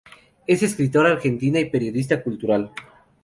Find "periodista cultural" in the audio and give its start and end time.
1.69-2.71